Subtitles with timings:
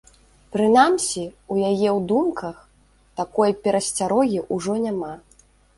[0.53, 2.57] Прынамсі, у яе ў думках
[3.21, 5.13] такой перасцярогі ўжо няма.